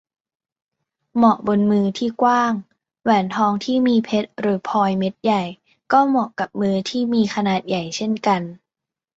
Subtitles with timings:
[1.15, 2.53] เหมาะบนมือที่กว้าง
[3.03, 5.43] แหวนทองที่มีเพชรหรือพลอยเม็ดใหญ่
[5.91, 8.41] ก็เหมาะกับมือที่มีขนาดใหญ่เช่นกัน